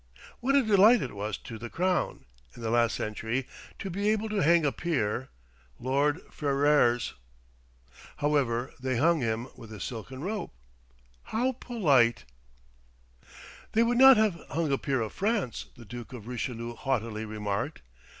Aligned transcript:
What 0.39 0.55
a 0.55 0.63
delight 0.63 1.03
it 1.03 1.13
was 1.15 1.37
to 1.37 1.59
the 1.59 1.69
crown, 1.69 2.25
in 2.55 2.63
the 2.63 2.71
last 2.71 2.95
century, 2.95 3.47
to 3.77 3.91
be 3.91 4.09
able 4.09 4.29
to 4.29 4.41
hang 4.41 4.65
a 4.65 4.71
peer, 4.71 5.29
Lord 5.79 6.21
Ferrers! 6.33 7.13
However, 8.17 8.73
they 8.79 8.97
hung 8.97 9.21
him 9.21 9.47
with 9.55 9.71
a 9.71 9.79
silken 9.79 10.23
rope. 10.23 10.55
How 11.25 11.51
polite! 11.51 12.25
"They 13.73 13.83
would 13.83 13.99
not 13.99 14.17
have 14.17 14.41
hung 14.49 14.71
a 14.71 14.79
peer 14.79 15.01
of 15.01 15.13
France," 15.13 15.67
the 15.77 15.85
Duke 15.85 16.13
of 16.13 16.25
Richelieu 16.27 16.73
haughtily 16.73 17.23
remarked. 17.25 17.83